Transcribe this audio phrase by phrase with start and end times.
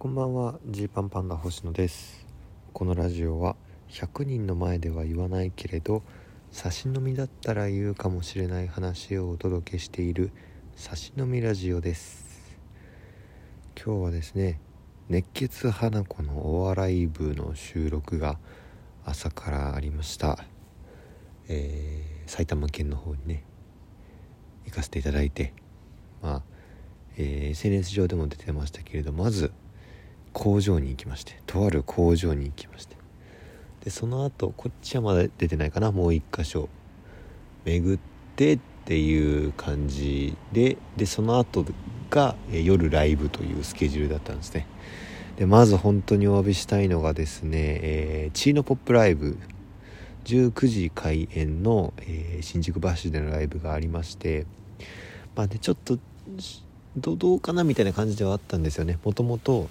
[0.00, 0.58] こんばんは。
[0.66, 2.26] ジーパンパンダ星野です。
[2.72, 3.54] このラジオは
[3.90, 6.02] 100人の前では言わないけれど
[6.50, 10.32] 差し飲みだったら言うかもしれない話をお届けしている
[10.74, 12.56] 差し飲みラジオです。
[13.76, 14.58] 今日はですね
[15.10, 18.38] 熱血花子のお笑い部の収録が
[19.04, 20.38] 朝からありました。
[21.46, 23.44] えー、埼玉県の方にね
[24.64, 25.52] 行かせていただいて
[26.22, 26.42] まあ、
[27.18, 29.52] えー、SNS 上でも出てましたけれどまず
[30.32, 32.96] 工場に行きましてとある工場に行きまして。
[33.84, 35.92] でその後こっちはまだ出てないかな。
[35.92, 36.68] もう一箇所。
[37.64, 37.98] 巡っ
[38.36, 41.64] てっていう感じででその後
[42.10, 44.66] が、夜ライブというスケジュールだったんですね。
[45.36, 49.38] でまず本当にお詫びしたいのがですね、えー、チーノポップライブ。
[50.24, 54.46] 19時開演の、えー、新宿バッシュでのライブがありまして。
[55.34, 55.98] まあねちょっと
[56.96, 58.98] どうかなみたいな感じではあったんですよね。
[59.04, 59.68] もともと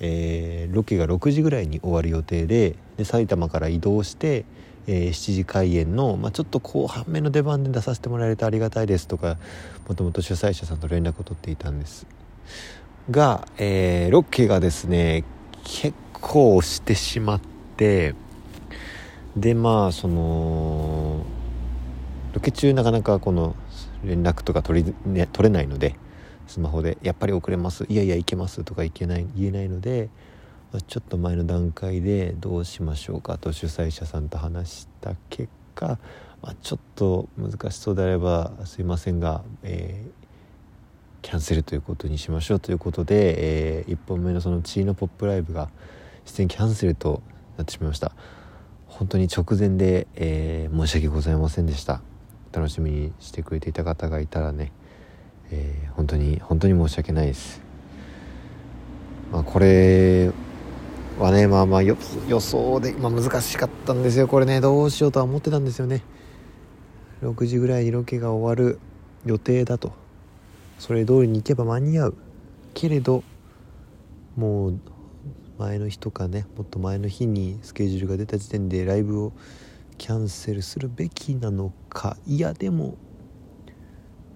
[0.00, 4.44] えー、ロケが6時ぐらいに終わる予定でで埼玉から移動して、
[4.86, 9.38] えー、7時開演の、まあ、ちょっと後半目の出番で出させてもらえるとありがたいですとか
[9.88, 12.06] もともと主催者さんと連絡を取っていたんです。
[13.10, 15.24] が、えー、ロケがですね
[15.64, 17.40] 結構してしまっ
[17.76, 18.14] て
[19.36, 21.24] でまあその
[22.34, 23.54] ロケ中なかなかこの
[24.04, 25.96] 連絡とか取り、ね、取れないので
[26.48, 30.08] スマホで「やっぱり遅れますいやいや行けます」とかいけない言えないので
[30.86, 35.98] ちょっと前の段階でどうしましょうかと主催者さんと話した結果、
[36.42, 45.70] まあ、ちょっと難しそうであればすいませんが、えー、キャンセルということにしましょうということで、えー、1本目のそのチーノポップライブが
[46.26, 47.22] 出演キャンセルと
[47.56, 48.12] なってしまいました。
[48.86, 52.02] 本当に直前で、えー、申し訳ございませんでした。
[52.52, 54.72] 楽しみにしてくれていた方がいたらね
[55.50, 57.60] えー、本当に本当に申し訳ないです、
[59.32, 60.30] まあ、これ
[61.18, 64.28] はねまあまあ予想で、まあ、難しかったんですよ。
[64.28, 66.02] これねどうしようとは思ってたんですよね。
[67.22, 68.78] 6時ぐらいにロケが終わる
[69.26, 69.92] 予定だと。
[70.78, 72.16] それ通りに行けば間に合う。
[72.74, 73.24] けれど
[74.36, 74.80] もう
[75.58, 79.32] 前の日とかねもっと前の日にスケジュールが出た時点でライブを
[79.96, 82.16] キャンセルするべきなのか。
[82.28, 82.96] いやでも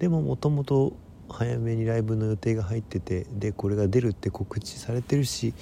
[0.01, 0.95] でももともと
[1.33, 5.55] 早めにライブの予定が入っててでこれが出るって告知されてるし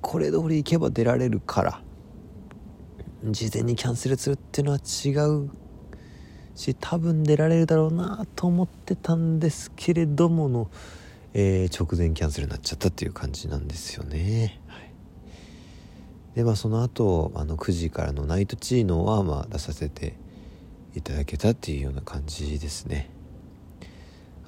[0.00, 1.80] これ通り行けば出られるから
[3.24, 5.50] 事前にキャンセルするっていうのは違う
[6.54, 10.70] し多分出られるだろうなと思ってたんですけれどもの、
[11.34, 14.60] えー、直前キャンセルになっちゃったっていう感じなんですよね。
[16.34, 20.14] でまあその後あの9時からのナイトチーノはまあ出させて
[20.94, 23.10] いただけたっていうような感じですね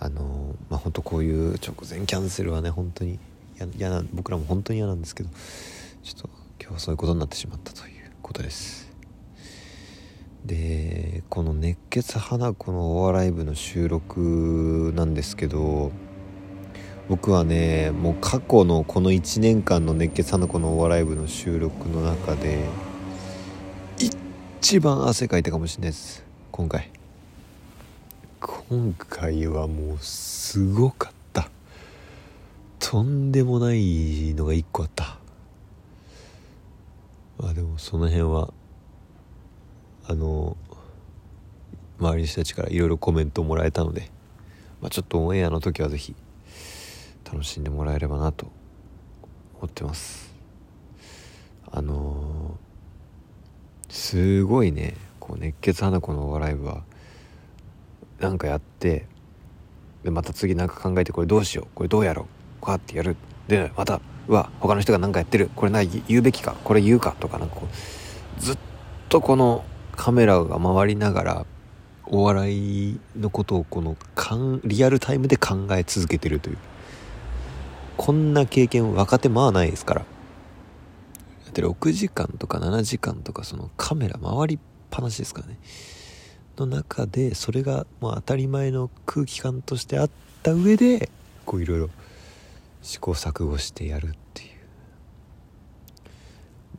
[0.01, 3.19] あのまあ本当こういう直前キャンセルはね本当に
[3.77, 5.29] 嫌な僕らも本当に嫌なんですけど
[6.03, 8.91] ちょっと今日はそういうことになってしまったということです。
[10.47, 15.93] でこの熱血花子のお笑い部の収録なんですけど
[17.11, 22.65] 僕はねもう過去のこの1年間の熱血花子のお笑い部の収録の中で
[23.99, 26.25] 一番汗かいたかもしれないです。
[26.51, 27.00] 今回。
[28.71, 31.51] 今回はもうすごかった。
[32.79, 35.19] とんでもないのが1個あった。
[37.37, 38.55] まあでもその辺は
[40.07, 40.57] あの
[41.99, 44.09] 周りの人たちからいろいろコメントをもらえたので、
[44.81, 46.15] まあ、ちょっとオンエアの時は是非
[47.25, 48.53] 楽しんでもらえればなと
[49.59, 50.33] 思ってます。
[51.73, 56.85] あのー、すごいねこう熱血花子のお笑い部は
[58.21, 59.07] なんかやって
[60.05, 62.27] でまた次なんか考えてこれどうしようこれどうやろう
[62.61, 63.17] こうやってやる。
[63.49, 68.59] でまたうわ他の人が何かやってるこれ何言うべきかこれ言うかとかなんかこうずっ
[69.09, 71.47] とこのカメラが回りながら
[72.07, 76.59] お笑いのことをこのかんリアルタイムで考え続けてるという。
[77.97, 80.01] こんな経験若手まあないですから。
[80.01, 80.07] だ
[81.51, 84.59] って6時間とか7時間とかそのカメラ回りっ
[84.91, 85.59] ぱなしですからね。
[86.57, 90.11] の中でそれがもう当たり前の空気感としてあっ
[90.43, 91.11] た上で
[91.47, 91.91] こういろいろ
[92.83, 94.51] 試行錯誤してやるっていう。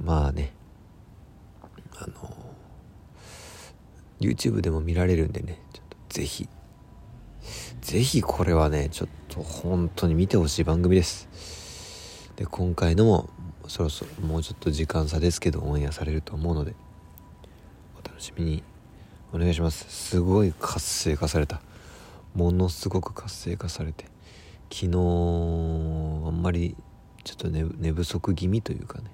[0.03, 0.53] まあね。
[1.97, 2.35] あの
[4.19, 5.59] YouTube でも見られるんでね。
[5.73, 6.47] ちょっとぜひ。
[7.81, 12.31] ぜひこれはねちょっと本当に見てほしい番組です。
[12.35, 13.29] で今回のも
[13.67, 16.73] そろそろもうちょっと時間差ですけどオンエアされると思うので
[18.01, 18.63] お楽しみに。
[19.33, 19.85] お願いします。
[19.89, 21.61] すごい活性化された。
[22.35, 24.05] ものすごく活性化されて。
[24.71, 26.75] 昨日はんまり
[27.23, 29.11] ちょっと寝寝不足気味というかね。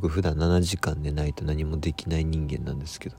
[0.00, 3.16] 僕普段7時間寝ないと何もできない人間なんですけど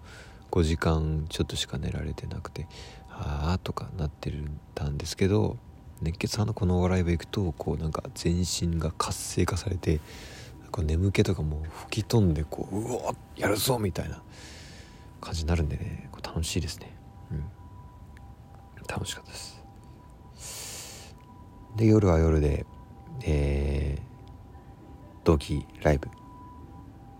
[0.49, 2.67] 5時間ちょっとしか寝られてなくて
[3.09, 5.57] ああとかなってるたんですけど
[6.01, 9.99] 熱血派のこのライブ行くとこうなんか全身が活性化されて
[10.71, 14.23] こう眠気とかも吹き飛んでこううわやるぞみたいな。
[15.21, 16.09] 感じになるんでね。
[16.12, 16.94] こう楽しいですね。
[17.31, 17.44] うん。
[18.88, 21.15] 楽しかったです。
[21.77, 22.65] で夜は夜で
[23.23, 24.01] えー、
[25.23, 26.09] 同期ライブ。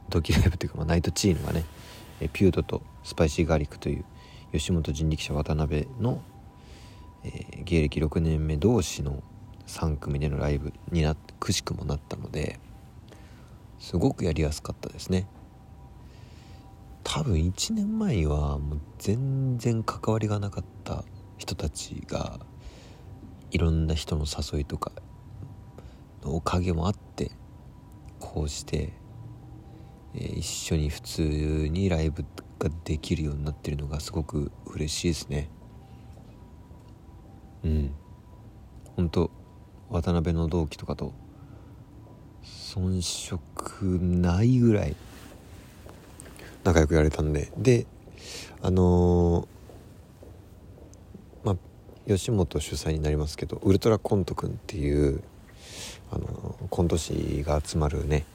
[0.10, 1.64] 同期ライブっていうか、まあ、ナイトチームがね
[2.34, 4.06] ピュートとスパイシーガーリックという
[4.52, 6.22] 吉本人力車渡辺の、
[7.24, 9.24] えー、芸歴6年目同士の
[9.68, 12.60] 3組でのライブになくしくもなったので
[13.80, 15.28] すごくやりやすかったですね。
[17.04, 21.04] 多分1年前はもう全然関わりがなかった
[21.38, 22.40] 人たちが
[23.52, 24.92] いろんな人の誘いとか
[26.24, 27.32] のおかげもあって
[28.20, 28.94] こうして、
[30.16, 32.24] えー、一緒に普通にライブ
[32.60, 35.50] ができるようになってるのがすごく嬉しいですね。
[37.64, 37.92] うん。
[38.96, 39.32] 本当
[39.90, 41.14] 渡辺の同期とかと
[42.44, 44.96] 遜色ないぐらい
[46.64, 47.52] 仲良くやれたんで。
[47.58, 47.86] で
[48.62, 51.58] あのー、まあ
[52.08, 55.24] 吉本主催になりますけどウルトラコントくんっていう
[56.12, 58.26] あのコント師が集まるね、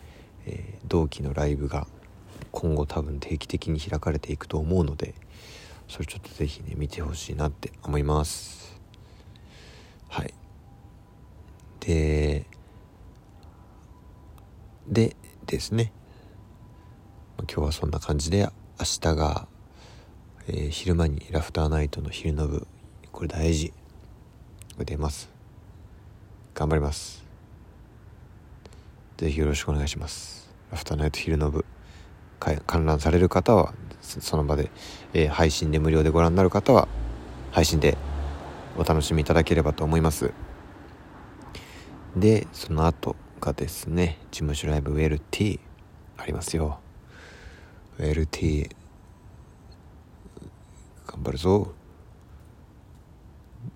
[0.46, 1.86] えー、同期のライブが
[2.50, 5.14] 今後多分定期的に開かれていくと思うので
[5.88, 8.76] それちょっと是非ね見てほしいなって思います。
[10.08, 10.34] はい。
[11.80, 12.46] で
[14.88, 15.92] でですね。
[17.48, 18.48] 今日はそんな感じで
[18.78, 19.46] 明日が、
[20.48, 22.66] えー、昼間にラフターナイトの昼の部
[23.12, 23.70] これ大事。
[23.70, 25.30] これ出ます。
[26.54, 27.24] 頑張ります。
[29.16, 30.50] ぜひよろしくお願いします。
[30.70, 31.64] ラフターナイト昼の部
[32.66, 33.72] 観覧される方は
[34.02, 34.70] その場で、
[35.14, 36.88] えー、配信で無料でご覧になる方は
[37.52, 37.96] 配信で
[38.76, 40.32] お楽しみいただければと思います。
[42.14, 45.60] でその後がですね事務所ライブウェルティ
[46.18, 46.80] ありますよ。
[47.98, 48.70] ウェルティ
[51.06, 51.72] 頑張るぞ。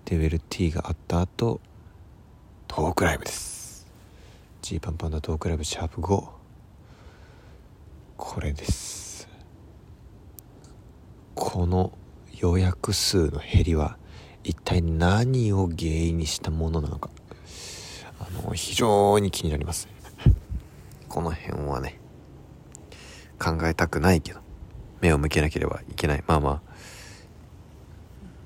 [0.05, 1.59] でウェルティがあった後
[2.67, 3.87] トークライブです。
[4.61, 6.29] ジーパンパンダトークライブシャープ5
[8.17, 9.27] これです。
[11.33, 11.91] この
[12.37, 13.97] 予約数の減りは
[14.43, 17.09] 一体何を原因にしたものなのか。
[18.19, 19.87] あの非常に気になります。
[21.09, 22.00] この辺はね。
[23.41, 24.39] 考えたくないけど
[25.01, 26.23] 目を向けなければいけない。
[26.27, 26.61] まあまあ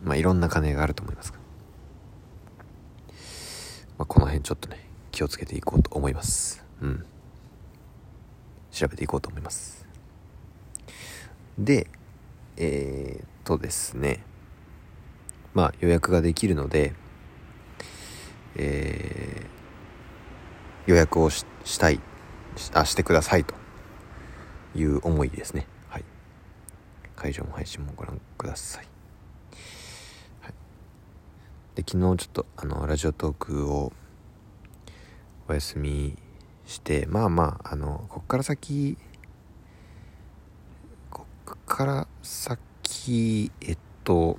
[0.06, 1.40] まあいろんな金があると思いますが、
[3.98, 6.64] まあ、この辺ちょっとね気をつけていこうと思います。
[6.82, 7.06] うん。
[8.72, 9.86] 調べていこうと思います。
[11.58, 11.88] で
[12.56, 14.24] えー、っとですね。
[15.54, 16.94] まあ予約ができるので
[18.56, 21.46] えー、予約をし
[21.80, 22.00] たい。
[22.74, 23.65] あしてくださいと。
[24.76, 25.68] いう思いですね。
[25.90, 26.04] はい。
[27.16, 28.88] 会場も配信もご覧ください、
[30.42, 30.54] はい、
[31.76, 33.92] で昨日ちょっとあのラジオトークを
[35.48, 36.18] お休み
[36.66, 38.98] してまあまああのこっから先
[41.10, 44.38] こっから先えっと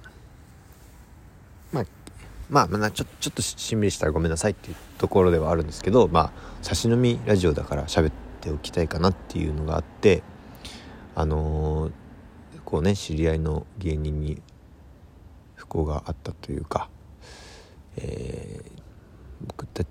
[2.48, 10.22] まあまあ、ちょちょっとしんみりしたらごめんなさいっていうところではあるんですけどまあ差し飲みラジオだから喋っておきたいかなっていうのがあって
[11.14, 11.92] あのー、
[12.64, 14.42] こうね知り合いの芸人に
[15.54, 16.90] 不幸があったというか、
[17.96, 18.70] えー、
[19.46, 19.88] 僕たち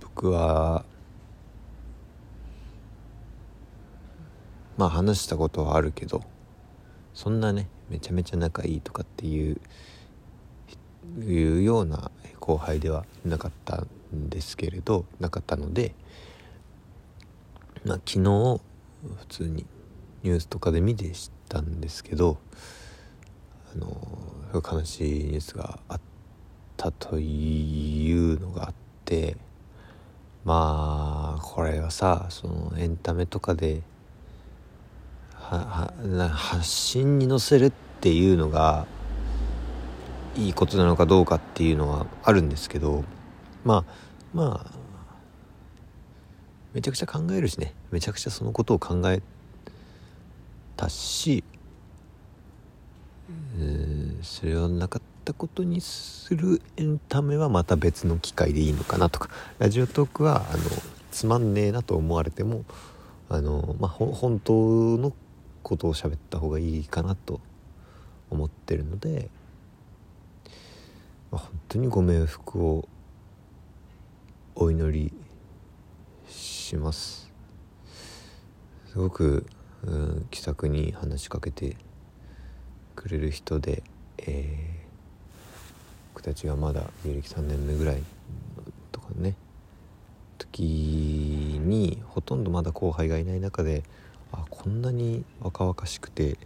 [0.00, 0.84] 僕は
[4.76, 6.22] まあ話したことはあるけど
[7.12, 9.60] そんなねめちゃめちゃ仲いいとかっていう
[11.20, 12.10] いうような
[12.40, 13.84] 後輩ではなかった
[14.14, 15.94] んですけれどなかったので、
[17.84, 18.60] まあ、昨日普
[19.28, 19.66] 通に
[20.22, 22.38] ニュースとかで見て知ったんですけど
[23.74, 26.00] あの悲しいニュースがあっ
[26.76, 28.74] たというのがあっ
[29.04, 29.36] て
[30.44, 33.82] まあこれはさそのエンタメとかで
[35.34, 38.86] 発信に載せるっていうのが
[40.36, 43.04] いいことなのかどうかっていうのはあるんですけど
[43.64, 43.84] まあ
[44.32, 44.83] まあ
[46.74, 47.72] めちゃくちゃ考えるしね。
[47.92, 49.22] めちゃくちゃそのことを考え
[50.76, 51.44] たし
[54.22, 59.30] それをなかったことにするエンタメはまた別の機会でいいのかなとか。
[59.58, 60.62] ラジオトークはあの
[61.12, 62.64] つまんねえなと思われても
[63.28, 64.52] あの、まあ、本当
[64.98, 65.12] の
[65.62, 67.40] ことを喋った方がいいかなと
[68.30, 69.30] 思ってるので、
[71.30, 72.88] まあ、本当にご冥福を
[74.56, 75.12] お祈り
[76.74, 77.30] します。
[78.90, 79.46] すごく、
[79.84, 81.76] うん、気さくに話しかけて
[82.96, 83.84] くれる人で、
[84.18, 88.02] えー、僕たちがまだ芸歴3年目ぐらい
[88.90, 89.36] とかね
[90.38, 93.84] 時にほとんどまだ後輩がいない中で
[94.32, 96.38] あこんなに若々しくて、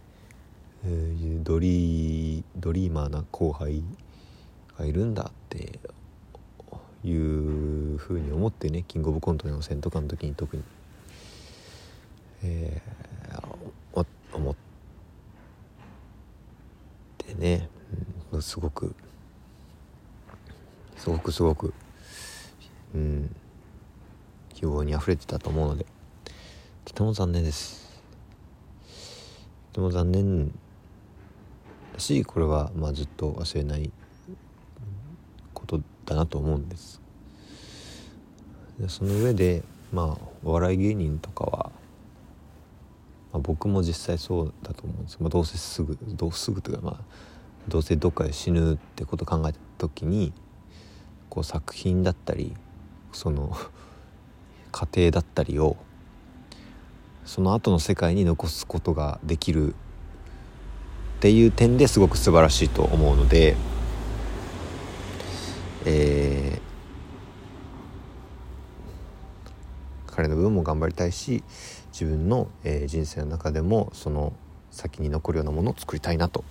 [0.85, 3.83] えー、ドリドリーマーな後輩
[4.77, 5.79] がいるんだって
[7.03, 10.63] いうふうに思ってねキングオブコントの予選とかの時に特に、
[12.43, 14.55] えー、思っ
[17.17, 17.69] てね、
[18.31, 18.95] うん、すごく
[20.97, 21.73] すごくすごく
[22.93, 23.35] うん
[24.53, 25.85] 希望にあふれてたと思うので
[26.83, 28.01] とても残念です。
[29.71, 30.47] とても残念
[31.93, 33.91] だしこれはまあずっと忘れない
[36.09, 37.01] ことだなと思うんです。
[38.87, 41.71] その上でまあお笑い芸人とかは、
[43.33, 45.17] まあ、僕も実際そうだと思うんです。
[45.19, 46.99] まあ、どうせすぐどうすぐというかまあ
[47.67, 50.33] どうせどっかで死ぬってことを考えた時に
[51.29, 52.55] こう作品だったり
[53.11, 53.55] その
[54.71, 55.77] 過程だったりを
[57.25, 59.75] その後の世界に残すことができるっ
[61.19, 63.57] ていう点ですごく素晴らしいと思うので、
[65.85, 71.43] えー、彼の分も頑張りたいし
[71.91, 74.33] 自分の、えー、人生の中でもその
[74.71, 76.43] 先に残るようなものを作りたいなと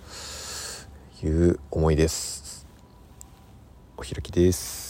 [1.23, 2.66] いう思いです。
[3.97, 4.88] お開きです。